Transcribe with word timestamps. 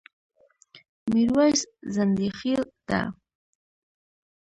ميرويس 1.13 1.61
ځنډيخيل 1.93 2.61
ډه 2.89 3.01